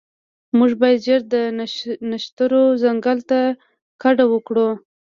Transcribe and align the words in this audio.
موږ 0.57 0.71
باید 0.81 1.03
ژر 1.07 1.21
د 1.33 1.35
نښترو 2.11 2.63
ځنګل 2.83 3.19
ته 3.29 3.39
کډه 4.01 4.25
وکړو 4.33 4.69